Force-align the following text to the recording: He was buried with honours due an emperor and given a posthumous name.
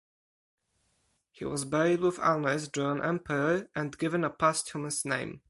He 1.29 1.45
was 1.45 1.63
buried 1.63 1.99
with 1.99 2.17
honours 2.17 2.67
due 2.67 2.89
an 2.89 3.03
emperor 3.03 3.69
and 3.75 3.95
given 3.95 4.23
a 4.23 4.31
posthumous 4.31 5.05
name. 5.05 5.39